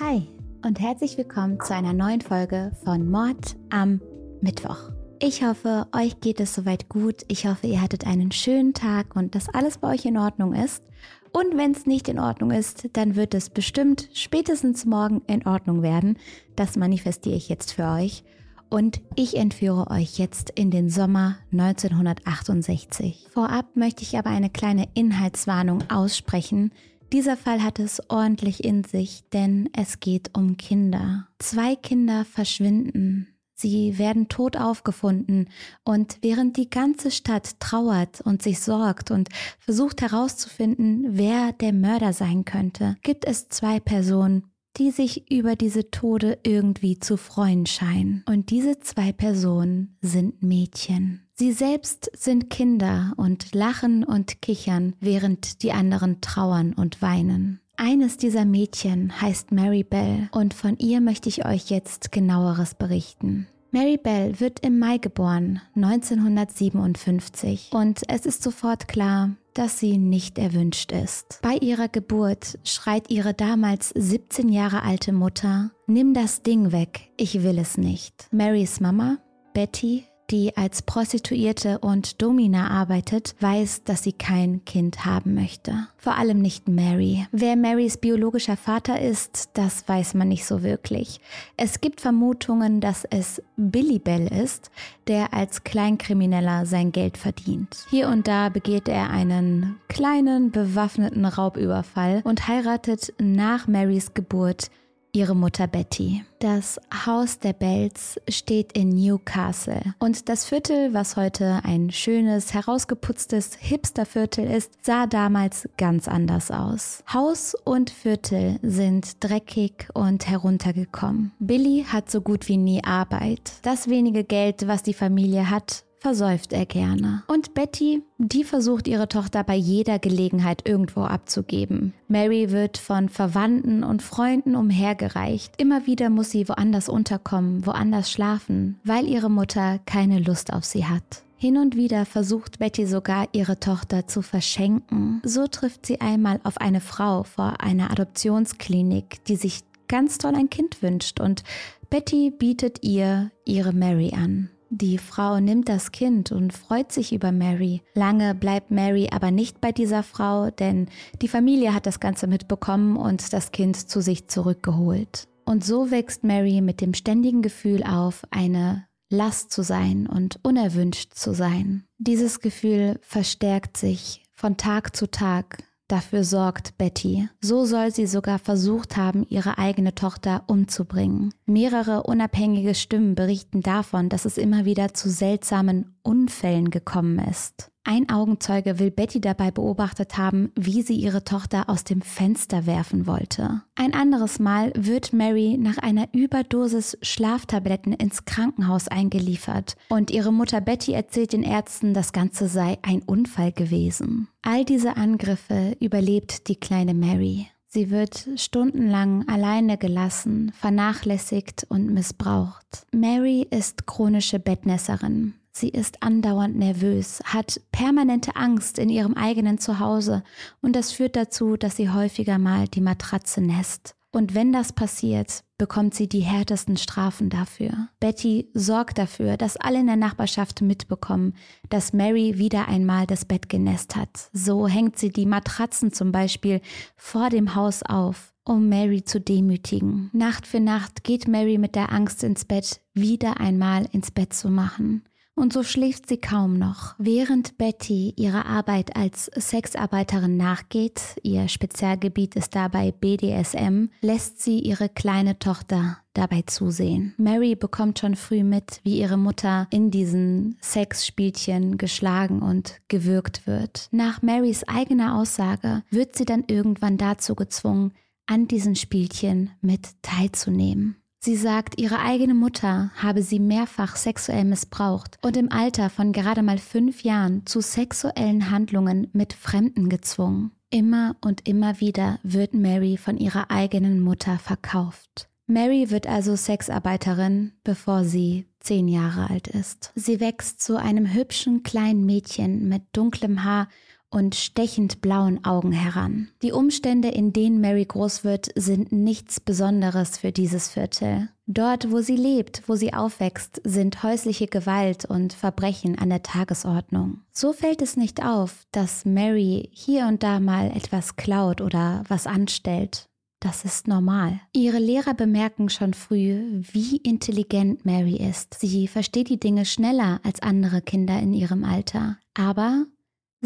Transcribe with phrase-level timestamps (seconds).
[0.00, 0.26] Hi
[0.66, 4.00] und herzlich willkommen zu einer neuen Folge von Mord am
[4.40, 4.90] Mittwoch.
[5.20, 7.22] Ich hoffe, euch geht es soweit gut.
[7.28, 10.82] Ich hoffe, ihr hattet einen schönen Tag und dass alles bei euch in Ordnung ist.
[11.30, 15.82] Und wenn es nicht in Ordnung ist, dann wird es bestimmt spätestens morgen in Ordnung
[15.82, 16.18] werden.
[16.56, 18.24] Das manifestiere ich jetzt für euch.
[18.70, 23.28] Und ich entführe euch jetzt in den Sommer 1968.
[23.30, 26.72] Vorab möchte ich aber eine kleine Inhaltswarnung aussprechen.
[27.12, 31.28] Dieser Fall hat es ordentlich in sich, denn es geht um Kinder.
[31.38, 33.28] Zwei Kinder verschwinden.
[33.56, 35.48] Sie werden tot aufgefunden
[35.84, 39.28] und während die ganze Stadt trauert und sich sorgt und
[39.60, 45.90] versucht herauszufinden, wer der Mörder sein könnte, gibt es zwei Personen, die sich über diese
[45.90, 48.24] Tode irgendwie zu freuen scheinen.
[48.28, 51.23] Und diese zwei Personen sind Mädchen.
[51.36, 57.60] Sie selbst sind Kinder und lachen und kichern, während die anderen trauern und weinen.
[57.76, 63.48] Eines dieser Mädchen heißt Mary Bell und von ihr möchte ich euch jetzt genaueres berichten.
[63.72, 70.38] Mary Bell wird im Mai geboren, 1957, und es ist sofort klar, dass sie nicht
[70.38, 71.40] erwünscht ist.
[71.42, 77.42] Bei ihrer Geburt schreit ihre damals 17 Jahre alte Mutter, Nimm das Ding weg, ich
[77.42, 78.28] will es nicht.
[78.30, 79.18] Marys Mama,
[79.52, 85.88] Betty, die als Prostituierte und Domina arbeitet, weiß, dass sie kein Kind haben möchte.
[85.96, 87.26] Vor allem nicht Mary.
[87.32, 91.20] Wer Marys biologischer Vater ist, das weiß man nicht so wirklich.
[91.56, 94.70] Es gibt Vermutungen, dass es Billy Bell ist,
[95.06, 97.86] der als Kleinkrimineller sein Geld verdient.
[97.90, 104.70] Hier und da begeht er einen kleinen bewaffneten Raubüberfall und heiratet nach Marys Geburt
[105.14, 106.24] ihre Mutter Betty.
[106.40, 113.54] Das Haus der Bells steht in Newcastle und das Viertel, was heute ein schönes, herausgeputztes
[113.58, 117.02] Hipsterviertel ist, sah damals ganz anders aus.
[117.12, 121.32] Haus und Viertel sind dreckig und heruntergekommen.
[121.38, 123.52] Billy hat so gut wie nie Arbeit.
[123.62, 127.22] Das wenige Geld, was die Familie hat, versäuft er gerne.
[127.28, 131.94] Und Betty, die versucht ihre Tochter bei jeder Gelegenheit irgendwo abzugeben.
[132.08, 135.54] Mary wird von Verwandten und Freunden umhergereicht.
[135.56, 140.84] Immer wieder muss sie woanders unterkommen, woanders schlafen, weil ihre Mutter keine Lust auf sie
[140.84, 141.22] hat.
[141.38, 145.22] Hin und wieder versucht Betty sogar, ihre Tochter zu verschenken.
[145.24, 150.50] So trifft sie einmal auf eine Frau vor einer Adoptionsklinik, die sich ganz toll ein
[150.50, 151.44] Kind wünscht und
[151.88, 154.50] Betty bietet ihr ihre Mary an.
[154.76, 157.80] Die Frau nimmt das Kind und freut sich über Mary.
[157.94, 160.88] Lange bleibt Mary aber nicht bei dieser Frau, denn
[161.22, 165.28] die Familie hat das Ganze mitbekommen und das Kind zu sich zurückgeholt.
[165.44, 171.14] Und so wächst Mary mit dem ständigen Gefühl auf, eine Last zu sein und unerwünscht
[171.14, 171.84] zu sein.
[171.98, 177.28] Dieses Gefühl verstärkt sich von Tag zu Tag Dafür sorgt Betty.
[177.40, 181.34] So soll sie sogar versucht haben, ihre eigene Tochter umzubringen.
[181.44, 187.72] Mehrere unabhängige Stimmen berichten davon, dass es immer wieder zu seltsamen Unfällen gekommen ist.
[187.86, 193.06] Ein Augenzeuge will Betty dabei beobachtet haben, wie sie ihre Tochter aus dem Fenster werfen
[193.06, 193.60] wollte.
[193.74, 200.62] Ein anderes Mal wird Mary nach einer Überdosis Schlaftabletten ins Krankenhaus eingeliefert und ihre Mutter
[200.62, 204.28] Betty erzählt den Ärzten, das Ganze sei ein Unfall gewesen.
[204.40, 207.48] All diese Angriffe überlebt die kleine Mary.
[207.66, 212.86] Sie wird stundenlang alleine gelassen, vernachlässigt und missbraucht.
[212.92, 215.34] Mary ist chronische Bettnässerin.
[215.56, 220.24] Sie ist andauernd nervös, hat permanente Angst in ihrem eigenen Zuhause
[220.60, 223.94] und das führt dazu, dass sie häufiger mal die Matratze nässt.
[224.10, 227.88] Und wenn das passiert, bekommt sie die härtesten Strafen dafür.
[228.00, 231.34] Betty sorgt dafür, dass alle in der Nachbarschaft mitbekommen,
[231.68, 234.30] dass Mary wieder einmal das Bett genässt hat.
[234.32, 236.60] So hängt sie die Matratzen zum Beispiel
[236.96, 240.10] vor dem Haus auf um Mary zu demütigen.
[240.12, 244.50] Nacht für Nacht geht Mary mit der Angst ins Bett, wieder einmal ins Bett zu
[244.50, 245.02] machen
[245.34, 246.94] und so schläft sie kaum noch.
[246.98, 254.88] Während Betty ihrer Arbeit als Sexarbeiterin nachgeht, ihr Spezialgebiet ist dabei BDSM, lässt sie ihre
[254.88, 257.14] kleine Tochter dabei zusehen.
[257.16, 263.88] Mary bekommt schon früh mit, wie ihre Mutter in diesen Sexspielchen geschlagen und gewürgt wird.
[263.90, 267.92] Nach Marys eigener Aussage wird sie dann irgendwann dazu gezwungen,
[268.26, 270.96] an diesen Spielchen mit teilzunehmen.
[271.24, 276.42] Sie sagt, ihre eigene Mutter habe sie mehrfach sexuell missbraucht und im Alter von gerade
[276.42, 280.50] mal fünf Jahren zu sexuellen Handlungen mit Fremden gezwungen.
[280.68, 285.30] Immer und immer wieder wird Mary von ihrer eigenen Mutter verkauft.
[285.46, 289.92] Mary wird also Sexarbeiterin, bevor sie zehn Jahre alt ist.
[289.94, 293.68] Sie wächst zu einem hübschen kleinen Mädchen mit dunklem Haar
[294.14, 296.28] und stechend blauen Augen heran.
[296.40, 301.28] Die Umstände, in denen Mary groß wird, sind nichts Besonderes für dieses Viertel.
[301.46, 307.22] Dort, wo sie lebt, wo sie aufwächst, sind häusliche Gewalt und Verbrechen an der Tagesordnung.
[307.32, 312.26] So fällt es nicht auf, dass Mary hier und da mal etwas klaut oder was
[312.26, 313.08] anstellt.
[313.40, 314.40] Das ist normal.
[314.54, 318.54] Ihre Lehrer bemerken schon früh, wie intelligent Mary ist.
[318.58, 322.16] Sie versteht die Dinge schneller als andere Kinder in ihrem Alter.
[322.32, 322.86] Aber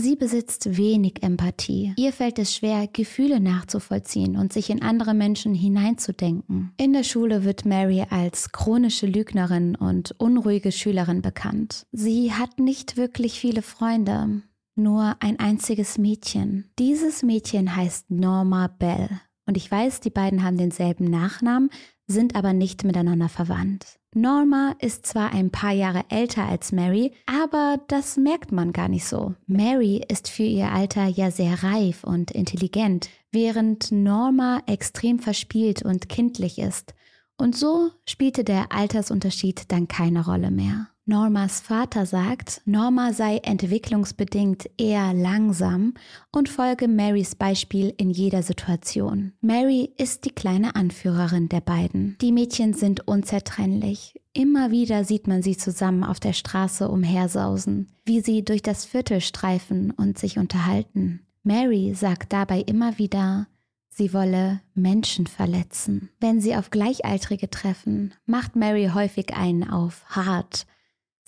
[0.00, 1.92] Sie besitzt wenig Empathie.
[1.96, 6.72] Ihr fällt es schwer, Gefühle nachzuvollziehen und sich in andere Menschen hineinzudenken.
[6.76, 11.84] In der Schule wird Mary als chronische Lügnerin und unruhige Schülerin bekannt.
[11.90, 14.42] Sie hat nicht wirklich viele Freunde,
[14.76, 16.70] nur ein einziges Mädchen.
[16.78, 19.08] Dieses Mädchen heißt Norma Bell.
[19.46, 21.70] Und ich weiß, die beiden haben denselben Nachnamen,
[22.06, 23.97] sind aber nicht miteinander verwandt.
[24.14, 29.04] Norma ist zwar ein paar Jahre älter als Mary, aber das merkt man gar nicht
[29.04, 29.34] so.
[29.46, 36.08] Mary ist für ihr Alter ja sehr reif und intelligent, während Norma extrem verspielt und
[36.08, 36.94] kindlich ist.
[37.36, 40.88] Und so spielte der Altersunterschied dann keine Rolle mehr.
[41.08, 45.94] Normas Vater sagt, Norma sei entwicklungsbedingt eher langsam
[46.32, 49.32] und folge Marys Beispiel in jeder Situation.
[49.40, 52.18] Mary ist die kleine Anführerin der beiden.
[52.20, 54.20] Die Mädchen sind unzertrennlich.
[54.34, 59.22] Immer wieder sieht man sie zusammen auf der Straße umhersausen, wie sie durch das Viertel
[59.22, 61.20] streifen und sich unterhalten.
[61.42, 63.46] Mary sagt dabei immer wieder,
[63.88, 66.10] sie wolle Menschen verletzen.
[66.20, 70.66] Wenn sie auf Gleichaltrige treffen, macht Mary häufig einen auf hart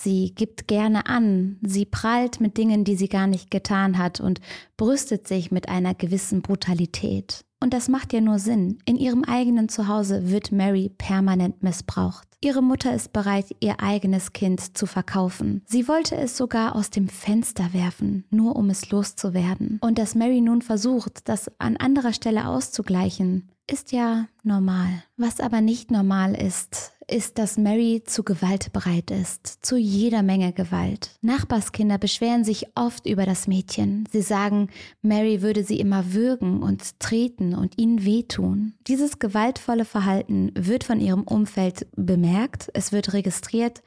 [0.02, 4.40] Sie gibt gerne an, sie prahlt mit Dingen, die sie gar nicht getan hat und
[4.78, 7.44] brüstet sich mit einer gewissen Brutalität.
[7.62, 8.78] Und das macht ja nur Sinn.
[8.86, 12.26] In ihrem eigenen Zuhause wird Mary permanent missbraucht.
[12.40, 15.60] Ihre Mutter ist bereit, ihr eigenes Kind zu verkaufen.
[15.66, 19.78] Sie wollte es sogar aus dem Fenster werfen, nur um es loszuwerden.
[19.82, 24.88] Und dass Mary nun versucht, das an anderer Stelle auszugleichen, ist ja normal.
[25.18, 30.52] Was aber nicht normal ist, ist, dass Mary zu Gewalt bereit ist, zu jeder Menge
[30.52, 31.10] Gewalt.
[31.20, 34.08] Nachbarskinder beschweren sich oft über das Mädchen.
[34.12, 34.68] Sie sagen,
[35.02, 38.74] Mary würde sie immer würgen und treten und ihnen wehtun.
[38.86, 43.82] Dieses gewaltvolle Verhalten wird von ihrem Umfeld bemerkt, es wird registriert,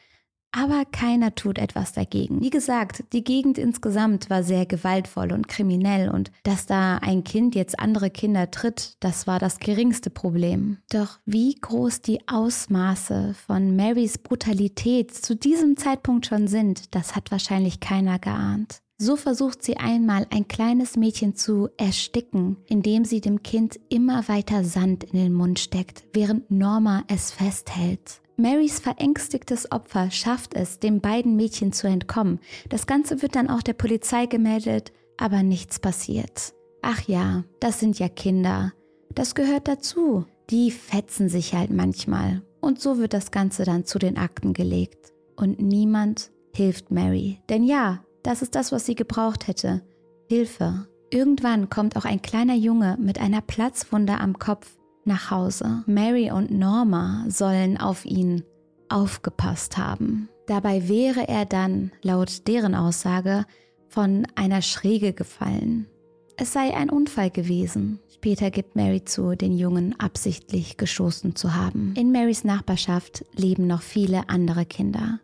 [0.53, 2.39] aber keiner tut etwas dagegen.
[2.39, 7.55] Wie gesagt, die Gegend insgesamt war sehr gewaltvoll und kriminell und dass da ein Kind
[7.55, 10.77] jetzt andere Kinder tritt, das war das geringste Problem.
[10.91, 17.31] Doch wie groß die Ausmaße von Marys Brutalität zu diesem Zeitpunkt schon sind, das hat
[17.31, 18.83] wahrscheinlich keiner geahnt.
[18.99, 24.63] So versucht sie einmal ein kleines Mädchen zu ersticken, indem sie dem Kind immer weiter
[24.63, 28.21] Sand in den Mund steckt, während Norma es festhält.
[28.35, 32.39] Marys verängstigtes Opfer schafft es, den beiden Mädchen zu entkommen.
[32.69, 36.53] Das Ganze wird dann auch der Polizei gemeldet, aber nichts passiert.
[36.81, 38.74] Ach ja, das sind ja Kinder.
[39.13, 40.25] Das gehört dazu.
[40.50, 42.41] Die fetzen sich halt manchmal.
[42.59, 45.13] Und so wird das Ganze dann zu den Akten gelegt.
[45.35, 47.39] Und niemand hilft Mary.
[47.50, 49.81] Denn ja, das ist das, was sie gebraucht hätte.
[50.27, 50.88] Hilfe.
[51.09, 55.83] Irgendwann kommt auch ein kleiner Junge mit einer Platzwunde am Kopf nach Hause.
[55.85, 58.44] Mary und Norma sollen auf ihn
[58.89, 60.29] aufgepasst haben.
[60.47, 63.45] Dabei wäre er dann, laut deren Aussage,
[63.88, 65.88] von einer Schräge gefallen.
[66.35, 68.00] Es sei ein Unfall gewesen.
[68.13, 71.94] Später gibt Mary zu, den Jungen absichtlich gestoßen zu haben.
[71.95, 75.19] In Marys Nachbarschaft leben noch viele andere Kinder.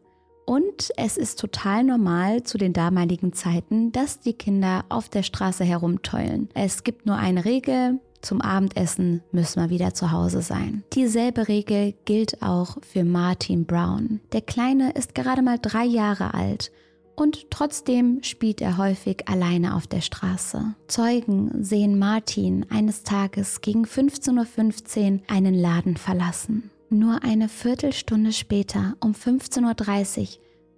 [0.46, 5.64] Und es ist total normal zu den damaligen Zeiten, dass die Kinder auf der Straße
[5.64, 6.50] herumtollen.
[6.56, 10.84] Es gibt nur eine Regel, zum Abendessen müssen wir wieder zu Hause sein.
[10.94, 14.20] Dieselbe Regel gilt auch für Martin Brown.
[14.34, 16.72] Der Kleine ist gerade mal drei Jahre alt
[17.16, 20.74] und trotzdem spielt er häufig alleine auf der Straße.
[20.88, 26.72] Zeugen sehen Martin eines Tages gegen 15.15 Uhr einen Laden verlassen.
[26.90, 30.28] Nur eine Viertelstunde später, um 15.30 Uhr,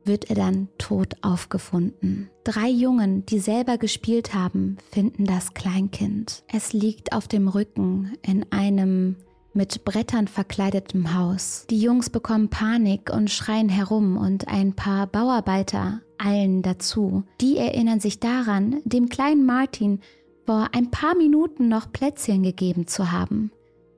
[0.05, 2.29] wird er dann tot aufgefunden.
[2.43, 6.43] Drei Jungen, die selber gespielt haben, finden das Kleinkind.
[6.51, 9.15] Es liegt auf dem Rücken in einem
[9.53, 11.65] mit Brettern verkleideten Haus.
[11.69, 17.23] Die Jungs bekommen Panik und schreien herum und ein paar Bauarbeiter eilen dazu.
[17.41, 19.99] Die erinnern sich daran, dem kleinen Martin
[20.45, 23.51] vor ein paar Minuten noch Plätzchen gegeben zu haben.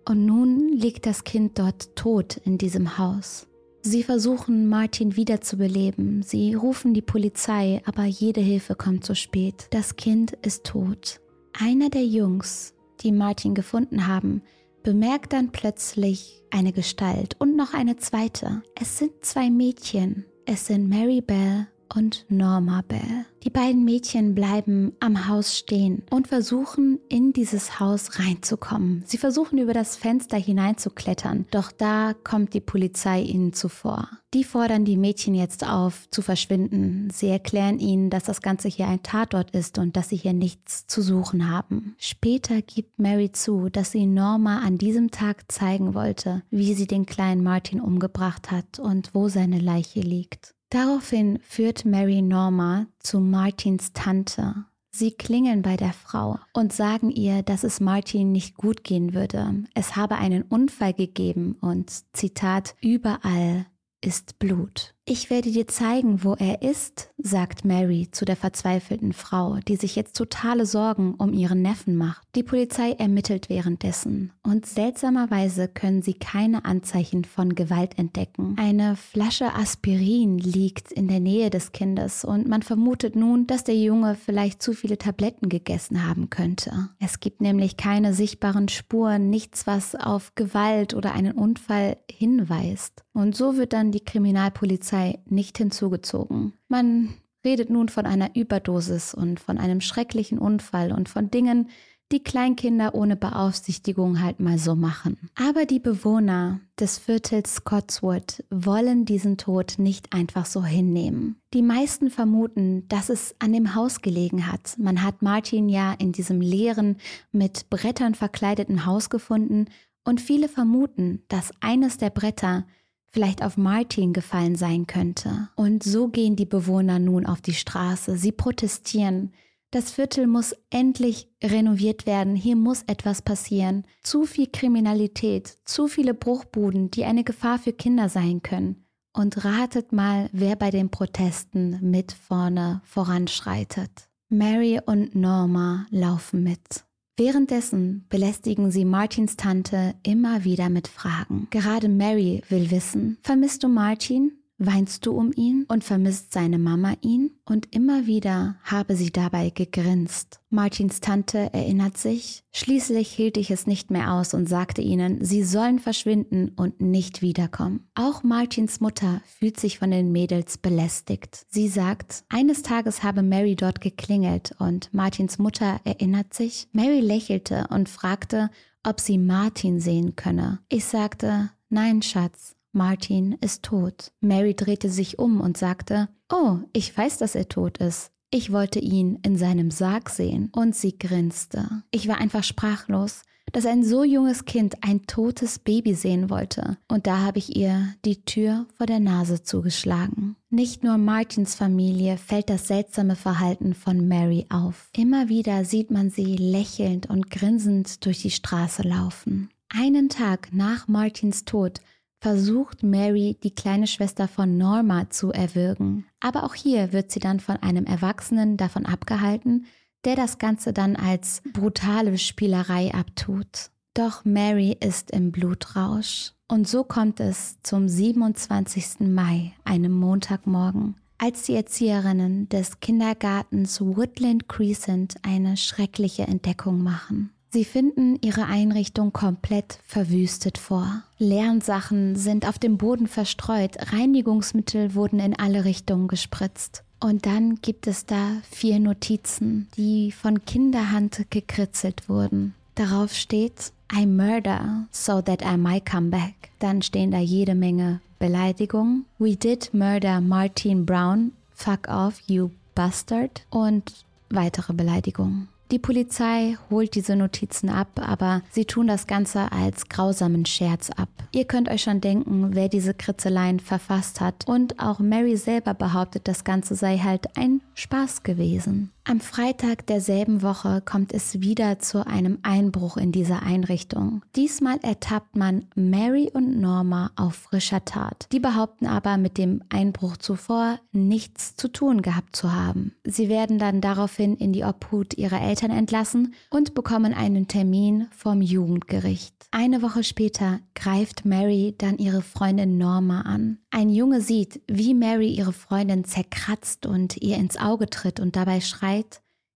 [0.08, 3.48] Und nun liegt das Kind dort tot in diesem Haus.
[3.86, 6.24] Sie versuchen, Martin wiederzubeleben.
[6.24, 9.68] Sie rufen die Polizei, aber jede Hilfe kommt zu spät.
[9.72, 11.20] Das Kind ist tot.
[11.52, 14.42] Einer der Jungs, die Martin gefunden haben,
[14.84, 18.63] bemerkt dann plötzlich eine Gestalt und noch eine zweite.
[18.80, 20.25] Es sind zwei Mädchen.
[20.46, 23.26] Es sind Mary Bell und Norma Bell.
[23.44, 29.04] Die beiden Mädchen bleiben am Haus stehen und versuchen in dieses Haus reinzukommen.
[29.06, 34.10] Sie versuchen über das Fenster hineinzuklettern, doch da kommt die Polizei ihnen zuvor.
[34.34, 37.10] Die fordern die Mädchen jetzt auf, zu verschwinden.
[37.14, 40.88] Sie erklären ihnen, dass das Ganze hier ein Tatort ist und dass sie hier nichts
[40.88, 41.96] zu suchen haben.
[42.00, 47.06] Später gibt Mary zu, dass sie Norma an diesem Tag zeigen wollte, wie sie den
[47.06, 50.53] kleinen Martin umgebracht hat und wo seine Leiche liegt.
[50.74, 54.65] Daraufhin führt Mary Norma zu Martins Tante.
[54.89, 59.65] Sie klingeln bei der Frau und sagen ihr, dass es Martin nicht gut gehen würde.
[59.75, 63.68] Es habe einen Unfall gegeben und Zitat, überall
[64.01, 64.93] ist Blut.
[65.06, 69.98] Ich werde dir zeigen, wo er ist, sagt Mary zu der verzweifelten Frau, die sich
[69.98, 72.26] jetzt totale Sorgen um ihren Neffen macht.
[72.36, 78.56] Die Polizei ermittelt währenddessen und seltsamerweise können sie keine Anzeichen von Gewalt entdecken.
[78.58, 83.76] Eine Flasche Aspirin liegt in der Nähe des Kindes und man vermutet nun, dass der
[83.76, 86.92] Junge vielleicht zu viele Tabletten gegessen haben könnte.
[87.02, 93.04] Es gibt nämlich keine sichtbaren Spuren, nichts, was auf Gewalt oder einen Unfall hinweist.
[93.12, 96.54] Und so wird dann die Kriminalpolizei Polizei nicht hinzugezogen.
[96.68, 101.70] Man redet nun von einer Überdosis und von einem schrecklichen Unfall und von Dingen,
[102.12, 105.18] die Kleinkinder ohne Beaufsichtigung halt mal so machen.
[105.36, 111.38] Aber die Bewohner des Viertels Scotswood wollen diesen Tod nicht einfach so hinnehmen.
[111.56, 114.76] Die meisten vermuten, dass es an dem Haus gelegen hat.
[114.78, 116.98] Man hat Martin ja in diesem leeren,
[117.32, 119.66] mit Brettern verkleideten Haus gefunden
[120.04, 122.66] und viele vermuten, dass eines der Bretter
[123.13, 125.50] vielleicht auf Martin gefallen sein könnte.
[125.55, 128.17] Und so gehen die Bewohner nun auf die Straße.
[128.17, 129.32] Sie protestieren.
[129.70, 132.36] Das Viertel muss endlich renoviert werden.
[132.36, 133.86] Hier muss etwas passieren.
[134.01, 138.86] Zu viel Kriminalität, zu viele Bruchbuden, die eine Gefahr für Kinder sein können.
[139.15, 144.10] Und ratet mal, wer bei den Protesten mit vorne voranschreitet.
[144.29, 146.84] Mary und Norma laufen mit.
[147.15, 151.48] Währenddessen belästigen sie Martins Tante immer wieder mit Fragen.
[151.51, 154.43] Gerade Mary will wissen, vermisst du Martin?
[154.60, 157.32] Weinst du um ihn und vermisst seine Mama ihn?
[157.44, 160.40] Und immer wieder habe sie dabei gegrinst.
[160.50, 165.44] Martins Tante erinnert sich, schließlich hielt ich es nicht mehr aus und sagte ihnen, sie
[165.44, 167.90] sollen verschwinden und nicht wiederkommen.
[167.96, 171.46] Auch Martins Mutter fühlt sich von den Mädels belästigt.
[171.50, 176.68] Sie sagt, eines Tages habe Mary dort geklingelt und Martins Mutter erinnert sich.
[176.72, 178.52] Mary lächelte und fragte,
[178.84, 180.60] ob sie Martin sehen könne.
[180.70, 184.12] Ich sagte, nein, Schatz, Martin ist tot.
[184.20, 188.12] Mary drehte sich um und sagte, Oh, ich weiß, dass er tot ist.
[188.32, 190.50] Ich wollte ihn in seinem Sarg sehen.
[190.51, 191.84] Und sie grinste.
[191.92, 196.77] Ich war einfach sprachlos, dass ein so junges Kind ein totes Baby sehen wollte.
[196.88, 200.36] Und da habe ich ihr die Tür vor der Nase zugeschlagen.
[200.50, 204.89] Nicht nur Martins Familie fällt das seltsame Verhalten von Mary auf.
[204.98, 209.50] Immer wieder sieht man sie lächelnd und grinsend durch die Straße laufen.
[209.70, 211.82] Einen Tag nach Martins Tod
[212.24, 216.06] versucht Mary, die kleine Schwester von Norma zu erwürgen.
[216.22, 219.65] Aber auch hier wird sie dann von einem Erwachsenen davon abgehalten,
[220.06, 223.72] der das Ganze dann als brutale Spielerei abtut.
[223.94, 226.32] Doch Mary ist im Blutrausch.
[226.48, 229.01] Und so kommt es zum 27.
[229.01, 237.34] Mai, einem Montagmorgen, als die Erzieherinnen des Kindergartens Woodland Crescent eine schreckliche Entdeckung machen.
[237.54, 241.04] Sie finden ihre Einrichtung komplett verwüstet vor.
[241.20, 246.84] Lernsachen sind auf dem Boden verstreut, Reinigungsmittel wurden in alle Richtungen gespritzt.
[247.00, 252.56] Und dann gibt es da vier Notizen, die von Kinderhand gekritzelt wurden.
[252.74, 256.34] Darauf steht, I murder so that I might come back.
[256.58, 259.06] Dann stehen da jede Menge Beleidigungen.
[259.20, 261.34] We did murder Martin Brown.
[261.54, 263.46] Fuck off, you bastard.
[263.52, 263.94] Und
[264.32, 265.50] weitere Beleidigungen.
[265.74, 271.10] Die Polizei holt diese Notizen ab, aber sie tun das Ganze als grausamen Scherz ab.
[271.32, 274.48] Ihr könnt euch schon denken, wer diese Kritzeleien verfasst hat.
[274.48, 278.92] Und auch Mary selber behauptet, das Ganze sei halt ein Spaß gewesen.
[279.06, 284.22] Am Freitag derselben Woche kommt es wieder zu einem Einbruch in diese Einrichtung.
[284.38, 288.28] Diesmal ertappt man Mary und Norma auf frischer Tat.
[288.32, 292.96] Die behaupten aber, mit dem Einbruch zuvor nichts zu tun gehabt zu haben.
[293.04, 298.42] Sie werden dann daraufhin in die Obhut ihrer Eltern entlassen und bekommen einen Termin vom
[298.42, 299.36] Jugendgericht.
[299.52, 303.60] Eine Woche später greift Mary dann ihre Freundin Norma an.
[303.70, 308.62] Ein Junge sieht, wie Mary ihre Freundin zerkratzt und ihr ins Auge tritt und dabei
[308.62, 308.93] schreit,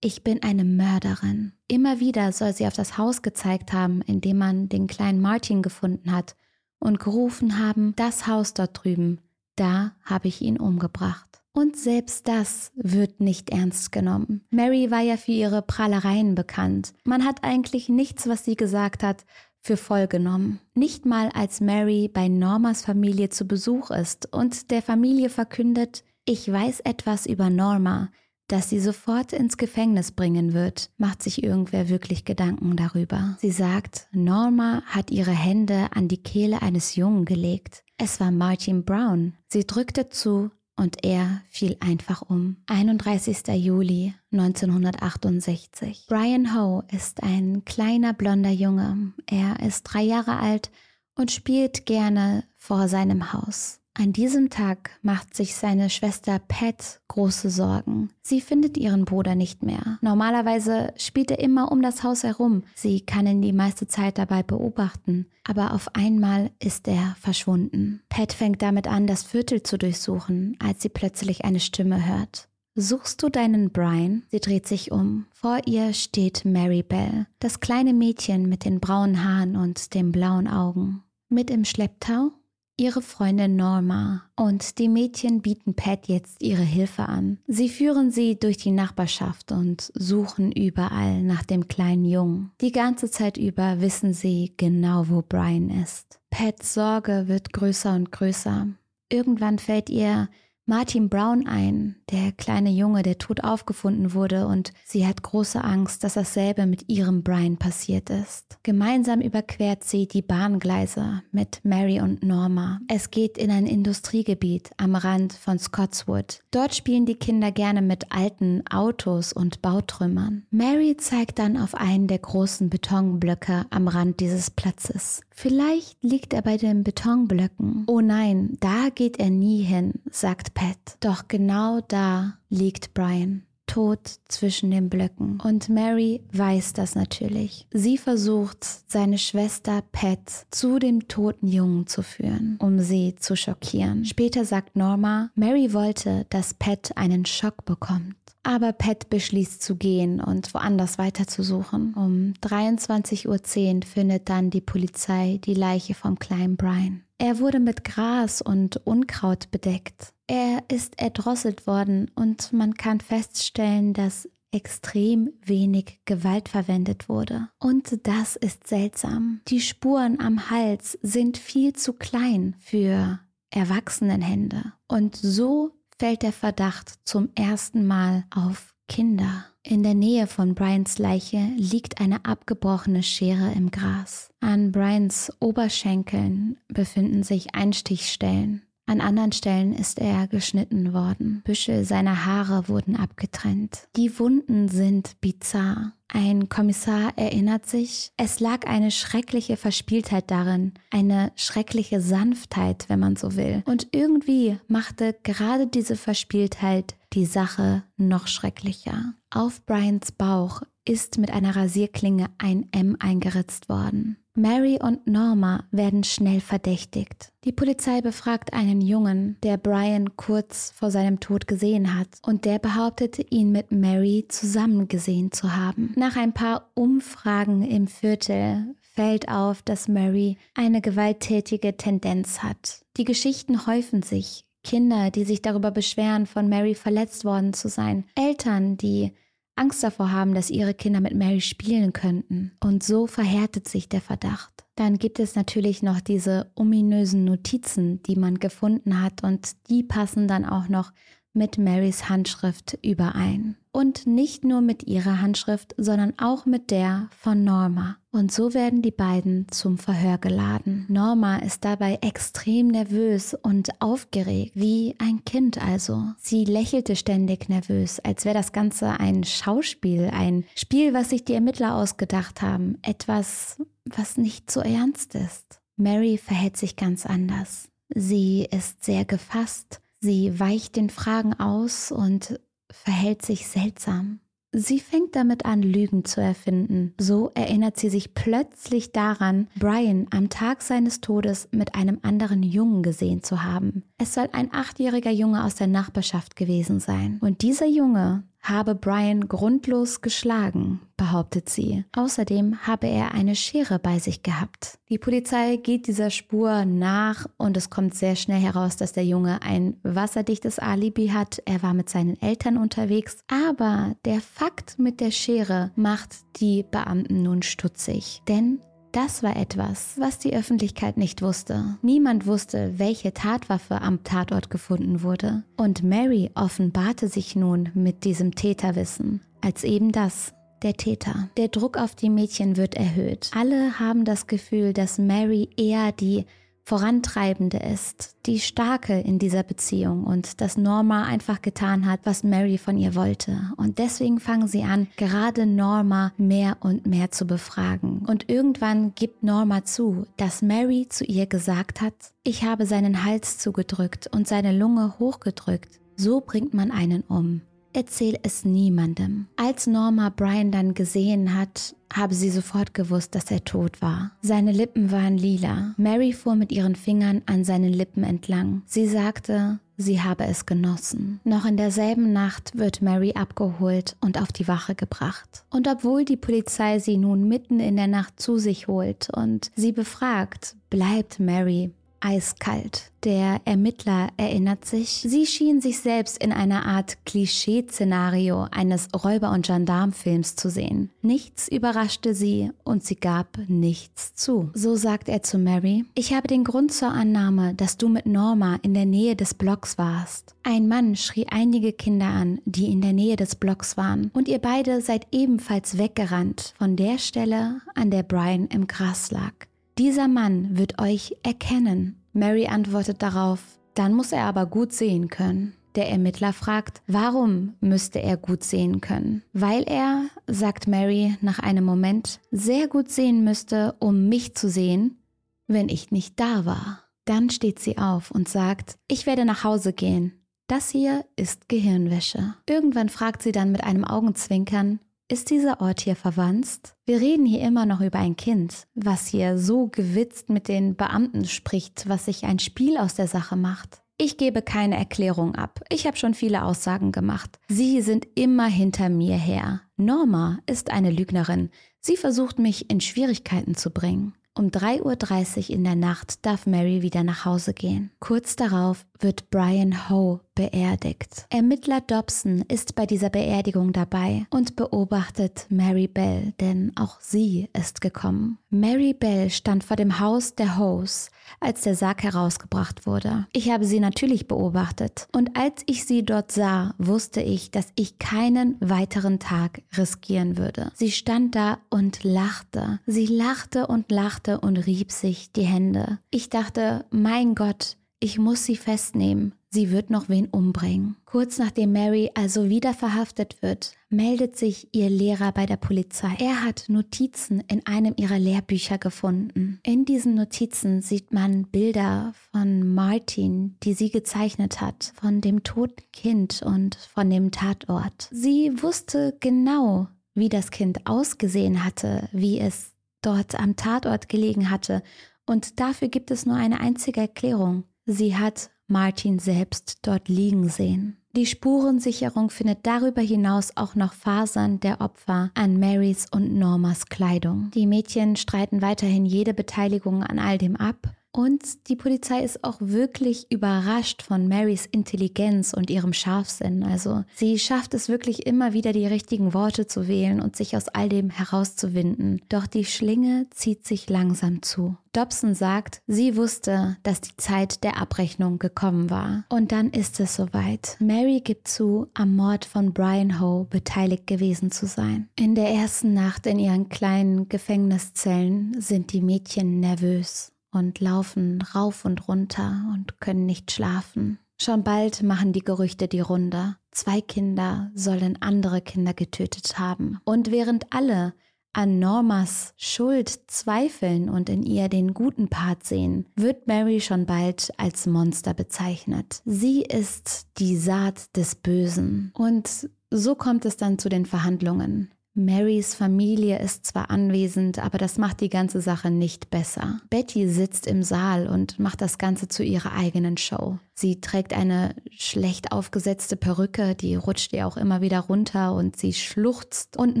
[0.00, 1.52] ich bin eine Mörderin.
[1.66, 5.62] Immer wieder soll sie auf das Haus gezeigt haben, in dem man den kleinen Martin
[5.62, 6.36] gefunden hat
[6.78, 9.20] und gerufen haben, das Haus dort drüben,
[9.56, 11.42] da habe ich ihn umgebracht.
[11.52, 14.46] Und selbst das wird nicht ernst genommen.
[14.50, 16.92] Mary war ja für ihre Prahlereien bekannt.
[17.04, 19.24] Man hat eigentlich nichts, was sie gesagt hat,
[19.60, 20.60] für voll genommen.
[20.74, 26.50] Nicht mal als Mary bei Normas Familie zu Besuch ist und der Familie verkündet, ich
[26.50, 28.10] weiß etwas über Norma,
[28.48, 33.36] das sie sofort ins Gefängnis bringen wird, macht sich irgendwer wirklich Gedanken darüber.
[33.40, 37.84] Sie sagt, Norma hat ihre Hände an die Kehle eines Jungen gelegt.
[37.98, 39.34] Es war Martin Brown.
[39.48, 42.56] Sie drückte zu und er fiel einfach um.
[42.66, 43.48] 31.
[43.48, 46.06] Juli 1968.
[46.08, 49.12] Brian Ho ist ein kleiner blonder Junge.
[49.26, 50.70] Er ist drei Jahre alt
[51.16, 53.77] und spielt gerne vor seinem Haus.
[54.00, 58.10] An diesem Tag macht sich seine Schwester Pat große Sorgen.
[58.22, 59.98] Sie findet ihren Bruder nicht mehr.
[60.02, 62.62] Normalerweise spielt er immer um das Haus herum.
[62.76, 65.26] Sie kann ihn die meiste Zeit dabei beobachten.
[65.42, 68.00] Aber auf einmal ist er verschwunden.
[68.08, 72.48] Pat fängt damit an, das Viertel zu durchsuchen, als sie plötzlich eine Stimme hört.
[72.76, 74.22] Suchst du deinen Brian?
[74.30, 75.26] Sie dreht sich um.
[75.34, 80.46] Vor ihr steht Mary Bell, das kleine Mädchen mit den braunen Haaren und den blauen
[80.46, 81.02] Augen.
[81.28, 82.30] Mit im Schlepptau
[82.78, 87.38] ihre Freundin Norma und die Mädchen bieten Pat jetzt ihre Hilfe an.
[87.46, 92.52] Sie führen sie durch die Nachbarschaft und suchen überall nach dem kleinen Jungen.
[92.60, 96.20] Die ganze Zeit über wissen sie genau, wo Brian ist.
[96.30, 98.68] Pats Sorge wird größer und größer.
[99.10, 100.28] Irgendwann fällt ihr
[100.70, 106.04] Martin Brown ein, der kleine Junge, der tot aufgefunden wurde, und sie hat große Angst,
[106.04, 108.58] dass dasselbe mit ihrem Brian passiert ist.
[108.64, 112.80] Gemeinsam überquert sie die Bahngleise mit Mary und Norma.
[112.86, 116.40] Es geht in ein Industriegebiet am Rand von Scotswood.
[116.50, 120.44] Dort spielen die Kinder gerne mit alten Autos und Bautrümmern.
[120.50, 125.22] Mary zeigt dann auf einen der großen Betonblöcke am Rand dieses Platzes.
[125.30, 127.84] Vielleicht liegt er bei den Betonblöcken.
[127.86, 130.96] Oh nein, da geht er nie hin, sagt Pat.
[130.98, 135.38] Doch genau da liegt Brian tot zwischen den Blöcken.
[135.40, 137.66] Und Mary weiß das natürlich.
[137.70, 144.04] Sie versucht, seine Schwester Pat zu dem toten Jungen zu führen, um sie zu schockieren.
[144.04, 148.16] Später sagt Norma, Mary wollte, dass Pat einen Schock bekommt.
[148.42, 151.94] Aber Pat beschließt zu gehen und woanders weiterzusuchen.
[151.94, 157.02] Um 23.10 Uhr findet dann die Polizei die Leiche vom kleinen Brian.
[157.18, 160.14] Er wurde mit Gras und Unkraut bedeckt.
[160.28, 167.48] Er ist erdrosselt worden und man kann feststellen, dass extrem wenig Gewalt verwendet wurde.
[167.58, 169.40] Und das ist seltsam.
[169.48, 173.18] Die Spuren am Hals sind viel zu klein für
[173.50, 174.72] Erwachsenenhände.
[174.86, 179.44] Und so fällt der Verdacht zum ersten Mal auf Kinder.
[179.70, 184.30] In der Nähe von Brians Leiche liegt eine abgebrochene Schere im Gras.
[184.40, 188.62] An Brians Oberschenkeln befinden sich Einstichstellen.
[188.86, 191.42] An anderen Stellen ist er geschnitten worden.
[191.44, 193.88] Büschel seiner Haare wurden abgetrennt.
[193.94, 195.92] Die Wunden sind bizarr.
[196.08, 203.16] Ein Kommissar erinnert sich, es lag eine schreckliche Verspieltheit darin, eine schreckliche Sanftheit, wenn man
[203.16, 203.62] so will.
[203.66, 209.12] Und irgendwie machte gerade diese Verspieltheit die Sache noch schrecklicher.
[209.30, 214.16] Auf Brians Bauch ist mit einer Rasierklinge ein M eingeritzt worden.
[214.34, 217.32] Mary und Norma werden schnell verdächtigt.
[217.44, 222.58] Die Polizei befragt einen Jungen, der Brian kurz vor seinem Tod gesehen hat, und der
[222.58, 225.92] behauptete, ihn mit Mary zusammen gesehen zu haben.
[225.96, 232.82] Nach ein paar Umfragen im Viertel fällt auf, dass Mary eine gewalttätige Tendenz hat.
[232.96, 234.47] Die Geschichten häufen sich.
[234.64, 238.04] Kinder, die sich darüber beschweren, von Mary verletzt worden zu sein.
[238.14, 239.12] Eltern, die
[239.56, 242.52] Angst davor haben, dass ihre Kinder mit Mary spielen könnten.
[242.62, 244.64] Und so verhärtet sich der Verdacht.
[244.76, 250.28] Dann gibt es natürlich noch diese ominösen Notizen, die man gefunden hat und die passen
[250.28, 250.92] dann auch noch
[251.32, 253.56] mit Marys Handschrift überein.
[253.70, 257.96] Und nicht nur mit ihrer Handschrift, sondern auch mit der von Norma.
[258.10, 260.86] Und so werden die beiden zum Verhör geladen.
[260.88, 266.02] Norma ist dabei extrem nervös und aufgeregt, wie ein Kind also.
[266.18, 271.34] Sie lächelte ständig nervös, als wäre das Ganze ein Schauspiel, ein Spiel, was sich die
[271.34, 272.78] Ermittler ausgedacht haben.
[272.82, 275.60] Etwas, was nicht so ernst ist.
[275.76, 277.68] Mary verhält sich ganz anders.
[277.94, 284.20] Sie ist sehr gefasst Sie weicht den Fragen aus und verhält sich seltsam.
[284.52, 286.94] Sie fängt damit an, Lügen zu erfinden.
[286.98, 292.82] So erinnert sie sich plötzlich daran, Brian am Tag seines Todes mit einem anderen Jungen
[292.82, 293.84] gesehen zu haben.
[293.98, 297.18] Es soll ein achtjähriger Junge aus der Nachbarschaft gewesen sein.
[297.20, 301.84] Und dieser Junge habe Brian grundlos geschlagen, behauptet sie.
[301.94, 304.78] Außerdem habe er eine Schere bei sich gehabt.
[304.88, 309.42] Die Polizei geht dieser Spur nach und es kommt sehr schnell heraus, dass der Junge
[309.42, 311.42] ein wasserdichtes Alibi hat.
[311.44, 313.18] Er war mit seinen Eltern unterwegs.
[313.28, 318.22] Aber der Fakt mit der Schere macht die Beamten nun stutzig.
[318.28, 318.60] Denn
[318.92, 321.78] das war etwas, was die Öffentlichkeit nicht wusste.
[321.82, 325.42] Niemand wusste, welche Tatwaffe am Tatort gefunden wurde.
[325.56, 331.28] Und Mary offenbarte sich nun mit diesem Täterwissen als eben das, der Täter.
[331.36, 333.30] Der Druck auf die Mädchen wird erhöht.
[333.34, 336.26] Alle haben das Gefühl, dass Mary eher die
[336.68, 342.58] Vorantreibende ist, die Starke in dieser Beziehung und dass Norma einfach getan hat, was Mary
[342.58, 343.40] von ihr wollte.
[343.56, 348.04] Und deswegen fangen sie an, gerade Norma mehr und mehr zu befragen.
[348.06, 353.38] Und irgendwann gibt Norma zu, dass Mary zu ihr gesagt hat, ich habe seinen Hals
[353.38, 355.80] zugedrückt und seine Lunge hochgedrückt.
[355.96, 357.40] So bringt man einen um.
[357.72, 359.26] Erzähl es niemandem.
[359.36, 364.12] Als Norma Brian dann gesehen hat, habe sie sofort gewusst, dass er tot war.
[364.20, 365.74] Seine Lippen waren lila.
[365.76, 368.62] Mary fuhr mit ihren Fingern an seinen Lippen entlang.
[368.66, 371.20] Sie sagte, sie habe es genossen.
[371.24, 375.44] Noch in derselben Nacht wird Mary abgeholt und auf die Wache gebracht.
[375.50, 379.72] Und obwohl die Polizei sie nun mitten in der Nacht zu sich holt und sie
[379.72, 382.90] befragt, bleibt Mary eiskalt.
[383.04, 389.46] Der Ermittler erinnert sich, sie schien sich selbst in einer Art Klischee-Szenario eines Räuber- und
[389.46, 390.90] Gendarmfilms zu sehen.
[391.00, 394.50] Nichts überraschte sie und sie gab nichts zu.
[394.52, 398.58] So sagt er zu Mary, ich habe den Grund zur Annahme, dass du mit Norma
[398.62, 400.34] in der Nähe des Blocks warst.
[400.42, 404.38] Ein Mann schrie einige Kinder an, die in der Nähe des Blocks waren, und ihr
[404.38, 409.47] beide seid ebenfalls weggerannt von der Stelle, an der Brian im Gras lag.
[409.78, 412.02] Dieser Mann wird euch erkennen.
[412.12, 413.38] Mary antwortet darauf,
[413.74, 415.54] dann muss er aber gut sehen können.
[415.76, 419.22] Der Ermittler fragt, warum müsste er gut sehen können?
[419.32, 424.98] Weil er, sagt Mary nach einem Moment, sehr gut sehen müsste, um mich zu sehen,
[425.46, 426.82] wenn ich nicht da war.
[427.04, 430.12] Dann steht sie auf und sagt, ich werde nach Hause gehen.
[430.48, 432.34] Das hier ist Gehirnwäsche.
[432.48, 436.74] Irgendwann fragt sie dann mit einem Augenzwinkern, ist dieser Ort hier verwandt?
[436.84, 441.24] Wir reden hier immer noch über ein Kind, was hier so gewitzt mit den Beamten
[441.24, 443.82] spricht, was sich ein Spiel aus der Sache macht.
[443.96, 445.60] Ich gebe keine Erklärung ab.
[445.70, 447.40] Ich habe schon viele Aussagen gemacht.
[447.48, 449.62] Sie sind immer hinter mir her.
[449.76, 451.50] Norma ist eine Lügnerin.
[451.80, 454.14] Sie versucht mich in Schwierigkeiten zu bringen.
[454.38, 457.90] Um 3.30 Uhr in der Nacht darf Mary wieder nach Hause gehen.
[457.98, 461.26] Kurz darauf wird Brian Ho beerdigt.
[461.30, 467.80] Ermittler Dobson ist bei dieser Beerdigung dabei und beobachtet Mary Bell, denn auch sie ist
[467.80, 468.38] gekommen.
[468.48, 473.26] Mary Bell stand vor dem Haus der Hoes, als der Sarg herausgebracht wurde.
[473.32, 477.98] Ich habe sie natürlich beobachtet und als ich sie dort sah, wusste ich, dass ich
[477.98, 480.70] keinen weiteren Tag riskieren würde.
[480.74, 482.78] Sie stand da und lachte.
[482.86, 485.98] Sie lachte und lachte und rieb sich die Hände.
[486.12, 489.34] Ich dachte, mein Gott, ich muss sie festnehmen.
[489.50, 490.96] Sie wird noch wen umbringen.
[491.06, 496.14] Kurz nachdem Mary also wieder verhaftet wird, meldet sich ihr Lehrer bei der Polizei.
[496.18, 499.58] Er hat Notizen in einem ihrer Lehrbücher gefunden.
[499.62, 505.82] In diesen Notizen sieht man Bilder von Martin, die sie gezeichnet hat, von dem toten
[505.92, 508.08] Kind und von dem Tatort.
[508.10, 514.82] Sie wusste genau, wie das Kind ausgesehen hatte, wie es dort am Tatort gelegen hatte.
[515.24, 517.64] Und dafür gibt es nur eine einzige Erklärung.
[517.86, 520.98] Sie hat Martin selbst dort liegen sehen.
[521.16, 527.50] Die Spurensicherung findet darüber hinaus auch noch Fasern der Opfer an Marys und Normas Kleidung.
[527.54, 532.58] Die Mädchen streiten weiterhin jede Beteiligung an all dem ab und die Polizei ist auch
[532.60, 536.62] wirklich überrascht von Marys Intelligenz und ihrem Scharfsinn.
[536.62, 540.68] Also sie schafft es wirklich immer wieder die richtigen Worte zu wählen und sich aus
[540.68, 542.22] all dem herauszuwinden.
[542.28, 544.76] Doch die Schlinge zieht sich langsam zu.
[544.92, 549.24] Dobson sagt, sie wusste, dass die Zeit der Abrechnung gekommen war.
[549.28, 550.76] Und dann ist es soweit.
[550.78, 555.08] Mary gibt zu, am Mord von Brian Ho beteiligt gewesen zu sein.
[555.16, 561.84] In der ersten Nacht in ihren kleinen Gefängniszellen sind die Mädchen nervös und laufen rauf
[561.84, 564.18] und runter und können nicht schlafen.
[564.40, 566.56] Schon bald machen die Gerüchte die Runde.
[566.70, 569.98] Zwei Kinder sollen andere Kinder getötet haben.
[570.04, 571.12] Und während alle
[571.52, 577.52] an Normas Schuld zweifeln und in ihr den guten Part sehen, wird Mary schon bald
[577.56, 579.22] als Monster bezeichnet.
[579.24, 582.12] Sie ist die Saat des Bösen.
[582.14, 584.92] Und so kommt es dann zu den Verhandlungen.
[585.18, 589.80] Marys Familie ist zwar anwesend, aber das macht die ganze Sache nicht besser.
[589.90, 593.58] Betty sitzt im Saal und macht das Ganze zu ihrer eigenen Show.
[593.74, 598.92] Sie trägt eine schlecht aufgesetzte Perücke, die rutscht ihr auch immer wieder runter und sie
[598.92, 600.00] schluchzt und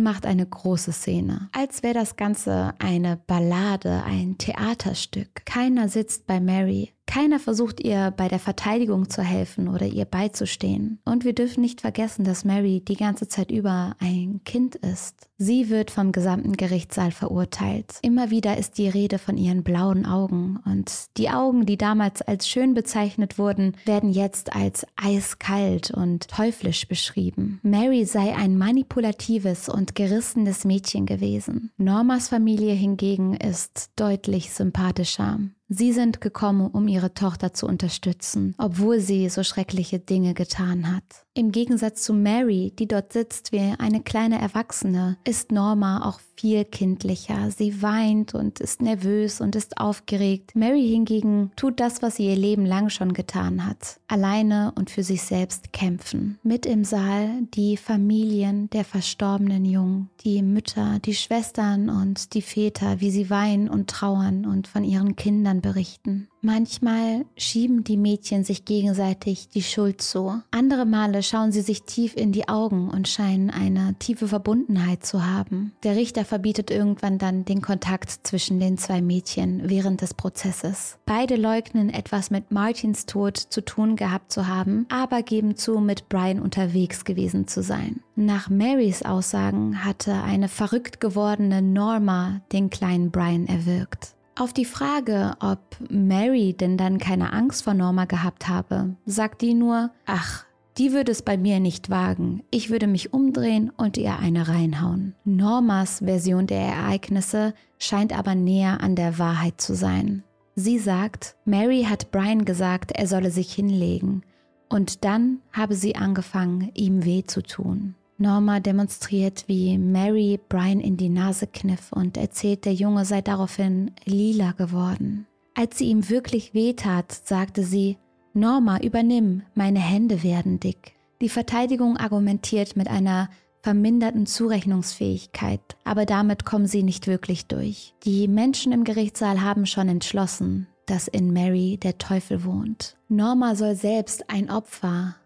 [0.00, 1.48] macht eine große Szene.
[1.52, 5.44] Als wäre das Ganze eine Ballade, ein Theaterstück.
[5.44, 11.00] Keiner sitzt bei Mary, keiner versucht ihr bei der Verteidigung zu helfen oder ihr beizustehen.
[11.04, 15.27] Und wir dürfen nicht vergessen, dass Mary die ganze Zeit über ein Kind ist.
[15.40, 17.94] Sie wird vom gesamten Gerichtssaal verurteilt.
[18.02, 20.58] Immer wieder ist die Rede von ihren blauen Augen.
[20.66, 26.88] Und die Augen, die damals als schön bezeichnet wurden, werden jetzt als eiskalt und teuflisch
[26.88, 27.60] beschrieben.
[27.62, 31.70] Mary sei ein manipulatives und gerissenes Mädchen gewesen.
[31.76, 35.38] Normas Familie hingegen ist deutlich sympathischer.
[35.68, 41.26] Sie sind gekommen, um ihre Tochter zu unterstützen, obwohl sie so schreckliche Dinge getan hat.
[41.38, 46.64] Im Gegensatz zu Mary, die dort sitzt wie eine kleine Erwachsene, ist Norma auch viel
[46.64, 47.52] kindlicher.
[47.52, 50.56] Sie weint und ist nervös und ist aufgeregt.
[50.56, 54.00] Mary hingegen tut das, was sie ihr Leben lang schon getan hat.
[54.08, 56.40] Alleine und für sich selbst kämpfen.
[56.42, 63.00] Mit im Saal die Familien der verstorbenen Jungen, die Mütter, die Schwestern und die Väter,
[63.00, 66.26] wie sie weinen und trauern und von ihren Kindern berichten.
[66.40, 70.40] Manchmal schieben die Mädchen sich gegenseitig die Schuld zu.
[70.50, 75.26] Andere Male schauen sie sich tief in die Augen und scheinen eine tiefe Verbundenheit zu
[75.26, 75.72] haben.
[75.82, 80.98] Der Richter verbietet irgendwann dann den Kontakt zwischen den zwei Mädchen während des Prozesses.
[81.06, 86.08] Beide leugnen etwas mit Martins Tod zu tun gehabt zu haben, aber geben zu, mit
[86.08, 88.00] Brian unterwegs gewesen zu sein.
[88.14, 94.14] Nach Marys Aussagen hatte eine verrückt gewordene Norma den kleinen Brian erwürgt.
[94.38, 95.58] Auf die Frage, ob
[95.90, 100.44] Mary denn dann keine Angst vor Norma gehabt habe, sagt die nur, ach,
[100.76, 102.44] die würde es bei mir nicht wagen.
[102.52, 105.16] Ich würde mich umdrehen und ihr eine reinhauen.
[105.24, 110.22] Normas Version der Ereignisse scheint aber näher an der Wahrheit zu sein.
[110.54, 114.22] Sie sagt, Mary hat Brian gesagt, er solle sich hinlegen.
[114.68, 117.96] Und dann habe sie angefangen, ihm weh zu tun.
[118.18, 123.92] Norma demonstriert, wie Mary Brian in die Nase kniff und erzählt, der Junge sei daraufhin
[124.04, 125.26] lila geworden.
[125.54, 127.96] Als sie ihm wirklich wehtat, sagte sie,
[128.34, 130.94] Norma, übernimm, meine Hände werden dick.
[131.20, 133.28] Die Verteidigung argumentiert mit einer
[133.62, 137.94] verminderten Zurechnungsfähigkeit, aber damit kommen sie nicht wirklich durch.
[138.04, 142.96] Die Menschen im Gerichtssaal haben schon entschlossen, dass in Mary der Teufel wohnt.
[143.08, 145.16] Norma soll selbst ein Opfer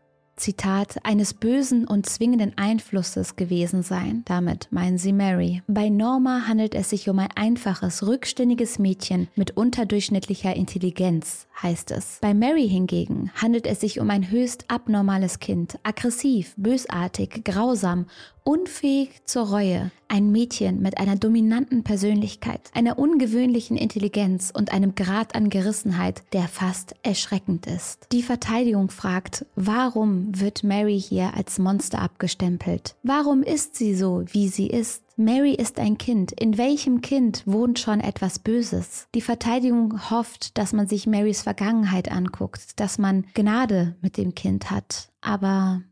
[0.43, 4.23] Zitat, eines bösen und zwingenden Einflusses gewesen sein.
[4.25, 5.63] Damit meinen sie Mary.
[5.69, 12.19] Bei Norma handelt es sich um ein einfaches, rückständiges Mädchen mit unterdurchschnittlicher Intelligenz, heißt es.
[12.21, 18.07] Bei Mary hingegen handelt es sich um ein höchst abnormales Kind, aggressiv, bösartig, grausam
[18.45, 25.35] unfähig zur Reue, ein Mädchen mit einer dominanten Persönlichkeit, einer ungewöhnlichen Intelligenz und einem Grad
[25.35, 28.07] an Gerissenheit, der fast erschreckend ist.
[28.13, 32.95] Die Verteidigung fragt, warum wird Mary hier als Monster abgestempelt?
[33.03, 35.03] Warum ist sie so, wie sie ist?
[35.17, 36.33] Mary ist ein Kind.
[36.33, 39.09] In welchem Kind wohnt schon etwas Böses?
[39.15, 44.71] Die Verteidigung hofft, dass man sich Marys Vergangenheit anguckt, dass man Gnade mit dem Kind
[44.71, 45.11] hat.
[45.21, 45.83] Aber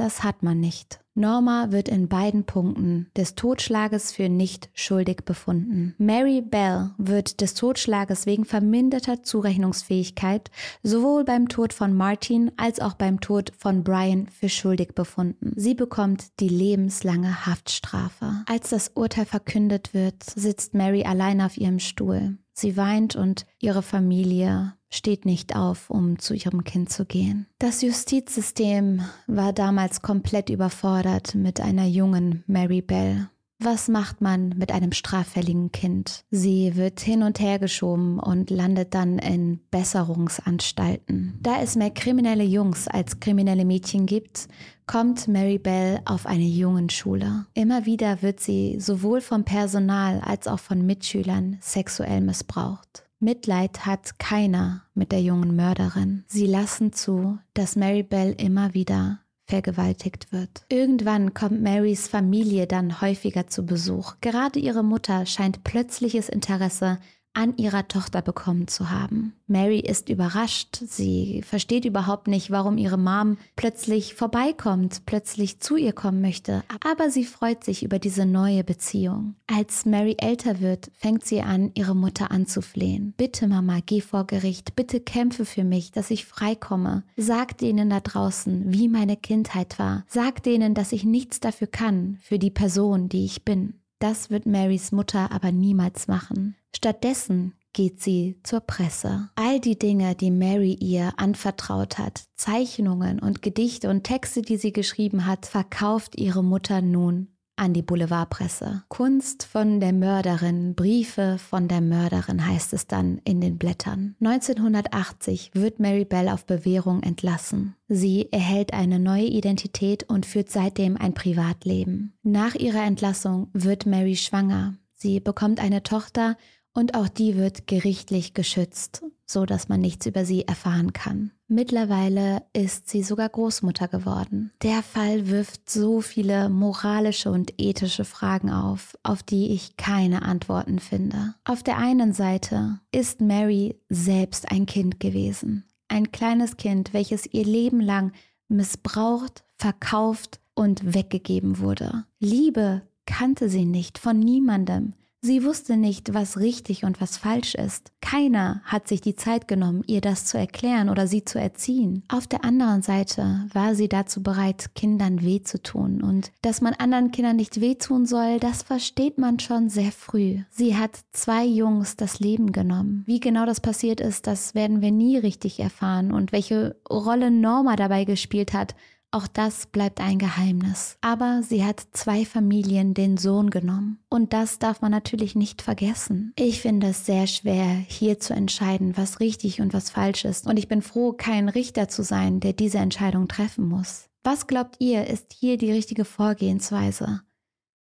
[0.00, 1.00] das hat man nicht.
[1.18, 5.94] Norma wird in beiden Punkten des Totschlages für nicht schuldig befunden.
[5.98, 10.50] Mary Bell wird des Totschlages wegen verminderter Zurechnungsfähigkeit
[10.84, 15.52] sowohl beim Tod von Martin als auch beim Tod von Brian für schuldig befunden.
[15.56, 18.44] Sie bekommt die lebenslange Haftstrafe.
[18.46, 22.38] Als das Urteil verkündet wird, sitzt Mary allein auf ihrem Stuhl.
[22.52, 27.46] Sie weint und ihre Familie steht nicht auf, um zu ihrem Kind zu gehen.
[27.58, 33.28] Das Justizsystem war damals komplett überfordert mit einer jungen Mary Bell.
[33.60, 36.24] Was macht man mit einem straffälligen Kind?
[36.30, 41.36] Sie wird hin und her geschoben und landet dann in Besserungsanstalten.
[41.42, 44.46] Da es mehr kriminelle Jungs als kriminelle Mädchen gibt,
[44.86, 47.46] kommt Mary Bell auf eine Jungenschule.
[47.54, 53.07] Immer wieder wird sie sowohl vom Personal als auch von Mitschülern sexuell missbraucht.
[53.20, 56.24] Mitleid hat keiner mit der jungen Mörderin.
[56.28, 60.64] Sie lassen zu, dass Mary Bell immer wieder vergewaltigt wird.
[60.68, 64.16] Irgendwann kommt Marys Familie dann häufiger zu Besuch.
[64.20, 66.98] Gerade ihre Mutter scheint plötzliches Interesse
[67.38, 69.32] an ihrer Tochter bekommen zu haben.
[69.46, 70.76] Mary ist überrascht.
[70.84, 76.64] Sie versteht überhaupt nicht, warum ihre Mom plötzlich vorbeikommt, plötzlich zu ihr kommen möchte.
[76.84, 79.36] Aber sie freut sich über diese neue Beziehung.
[79.46, 83.14] Als Mary älter wird, fängt sie an, ihre Mutter anzuflehen.
[83.16, 84.74] Bitte, Mama, geh vor Gericht.
[84.74, 87.04] Bitte kämpfe für mich, dass ich freikomme.
[87.16, 90.04] Sag denen da draußen, wie meine Kindheit war.
[90.08, 93.74] Sag denen, dass ich nichts dafür kann, für die Person, die ich bin.
[93.98, 96.56] Das wird Marys Mutter aber niemals machen.
[96.74, 99.30] Stattdessen geht sie zur Presse.
[99.34, 104.72] All die Dinge, die Mary ihr anvertraut hat, Zeichnungen und Gedichte und Texte, die sie
[104.72, 108.82] geschrieben hat, verkauft ihre Mutter nun an die Boulevardpresse.
[108.88, 114.16] Kunst von der Mörderin, Briefe von der Mörderin heißt es dann in den Blättern.
[114.20, 117.74] 1980 wird Mary Bell auf Bewährung entlassen.
[117.88, 122.14] Sie erhält eine neue Identität und führt seitdem ein Privatleben.
[122.22, 124.74] Nach ihrer Entlassung wird Mary schwanger.
[124.94, 126.36] Sie bekommt eine Tochter
[126.78, 131.32] und auch die wird gerichtlich geschützt, so dass man nichts über sie erfahren kann.
[131.48, 134.52] Mittlerweile ist sie sogar Großmutter geworden.
[134.62, 140.78] Der Fall wirft so viele moralische und ethische Fragen auf, auf die ich keine Antworten
[140.78, 141.34] finde.
[141.44, 145.64] Auf der einen Seite ist Mary selbst ein Kind gewesen.
[145.88, 148.12] Ein kleines Kind, welches ihr Leben lang
[148.46, 152.04] missbraucht, verkauft und weggegeben wurde.
[152.20, 154.92] Liebe kannte sie nicht von niemandem.
[155.20, 157.90] Sie wusste nicht, was richtig und was falsch ist.
[158.00, 162.04] Keiner hat sich die Zeit genommen, ihr das zu erklären oder sie zu erziehen.
[162.08, 166.02] Auf der anderen Seite war sie dazu bereit, Kindern weh zu tun.
[166.02, 170.38] Und dass man anderen Kindern nicht wehtun soll, das versteht man schon sehr früh.
[170.50, 173.02] Sie hat zwei Jungs das Leben genommen.
[173.06, 176.12] Wie genau das passiert ist, das werden wir nie richtig erfahren.
[176.12, 178.76] Und welche Rolle Norma dabei gespielt hat,
[179.10, 180.98] auch das bleibt ein Geheimnis.
[181.00, 183.98] Aber sie hat zwei Familien den Sohn genommen.
[184.10, 186.32] Und das darf man natürlich nicht vergessen.
[186.36, 190.46] Ich finde es sehr schwer, hier zu entscheiden, was richtig und was falsch ist.
[190.46, 194.10] Und ich bin froh, kein Richter zu sein, der diese Entscheidung treffen muss.
[194.24, 197.22] Was glaubt ihr, ist hier die richtige Vorgehensweise?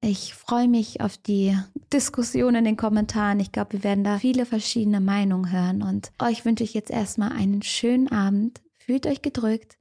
[0.01, 1.57] Ich freue mich auf die
[1.93, 3.39] Diskussion in den Kommentaren.
[3.39, 5.83] Ich glaube, wir werden da viele verschiedene Meinungen hören.
[5.83, 8.61] Und euch wünsche ich jetzt erstmal einen schönen Abend.
[8.77, 9.77] Fühlt euch gedrückt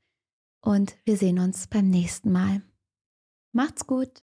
[0.63, 2.63] und wir sehen uns beim nächsten Mal.
[3.53, 4.21] Macht's gut!